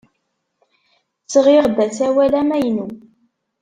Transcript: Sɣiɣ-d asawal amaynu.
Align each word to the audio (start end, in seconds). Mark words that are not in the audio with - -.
Sɣiɣ-d 1.33 1.77
asawal 1.87 2.31
amaynu. 2.41 2.87